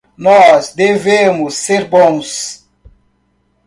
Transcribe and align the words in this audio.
Nós 0.17 0.73
devemos 0.73 1.53
ser 1.57 1.87
bons. 1.87 2.67